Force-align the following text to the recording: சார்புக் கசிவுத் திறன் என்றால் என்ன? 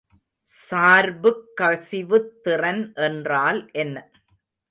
சார்புக் 0.49 1.43
கசிவுத் 1.61 2.31
திறன் 2.41 2.93
என்றால் 3.01 3.61
என்ன? 3.75 3.97